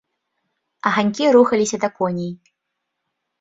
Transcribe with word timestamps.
Аганькі 0.91 1.27
рухаліся 1.35 1.77
да 1.85 1.89
коней. 2.01 2.33